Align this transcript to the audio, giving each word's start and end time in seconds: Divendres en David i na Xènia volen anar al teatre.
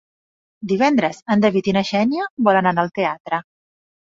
Divendres 0.71 1.19
en 1.35 1.45
David 1.45 1.69
i 1.71 1.75
na 1.77 1.83
Xènia 1.91 2.27
volen 2.49 2.71
anar 2.73 2.87
al 2.87 2.93
teatre. 2.99 3.45